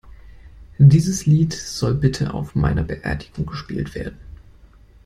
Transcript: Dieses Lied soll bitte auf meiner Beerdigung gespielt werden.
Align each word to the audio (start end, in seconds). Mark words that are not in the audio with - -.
Dieses 0.79 1.27
Lied 1.27 1.53
soll 1.53 1.93
bitte 1.93 2.33
auf 2.33 2.55
meiner 2.55 2.81
Beerdigung 2.81 3.45
gespielt 3.45 3.93
werden. 3.93 4.17